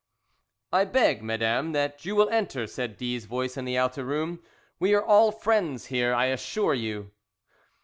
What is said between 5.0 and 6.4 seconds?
all friends here I